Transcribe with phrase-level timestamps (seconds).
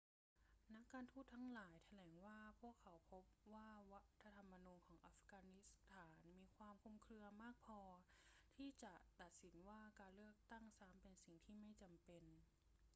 [0.73, 7.81] นักการทูตทั้งหลายแถลงว่าพวกเขาพบว่ารัฐธรรมนูญของอัฟกานิสถานมีความคลุมเครือมากพอ
[8.55, 12.23] ที่จะตัดสินว่าการเลือกตั้งซ้ำเป็นสิ่งที่ไม่จำเป็น